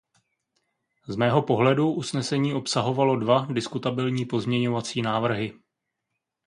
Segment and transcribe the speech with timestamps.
[1.07, 5.53] Z mého pohledu usnesení obsahovalo dva diskutabilní pozměňovací návrhy.